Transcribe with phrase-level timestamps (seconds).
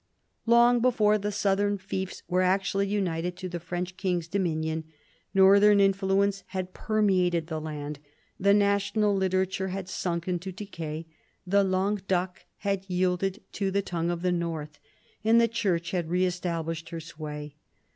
[0.47, 4.83] Long before the southern fiefs were actually united to the French king's domains,
[5.31, 7.99] northern influence had permeated the land,
[8.39, 11.05] the national literature had sunk into decay,
[11.45, 14.79] the langue d y oc had yielded to the tongue of the north,
[15.23, 17.53] and the Church had re established her sway.